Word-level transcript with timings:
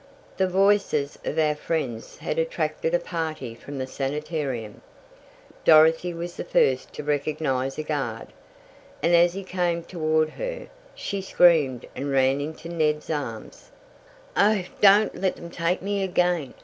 The 0.37 0.47
voices 0.47 1.19
of 1.23 1.37
our 1.37 1.53
friends 1.53 2.17
had 2.17 2.39
attracted 2.39 2.95
a 2.95 2.99
party 2.99 3.53
from 3.53 3.77
the 3.77 3.85
sanitarium. 3.85 4.81
Dorothy 5.63 6.11
was 6.11 6.35
the 6.37 6.43
first 6.43 6.91
to 6.93 7.03
recognize 7.03 7.77
a 7.77 7.83
guard, 7.83 8.29
and 9.03 9.13
as 9.13 9.33
he 9.35 9.43
came 9.43 9.83
toward 9.83 10.29
her, 10.31 10.69
she 10.95 11.21
screamed 11.21 11.85
and 11.95 12.09
ran 12.09 12.41
into 12.41 12.67
Ned's 12.67 13.11
arms. 13.11 13.69
"Oh, 14.35 14.63
don't 14.81 15.13
let 15.21 15.35
them 15.35 15.51
take 15.51 15.83
me 15.83 16.01
again!" 16.03 16.55